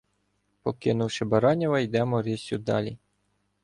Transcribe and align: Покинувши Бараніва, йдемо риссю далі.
Покинувши 0.61 1.25
Бараніва, 1.25 1.79
йдемо 1.79 2.21
риссю 2.21 2.57
далі. 2.57 2.97